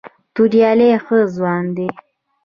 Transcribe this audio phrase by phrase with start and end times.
[0.35, 1.87] توریالی ښه ځوان دی.